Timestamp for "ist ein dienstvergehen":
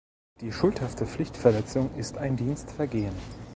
1.95-3.13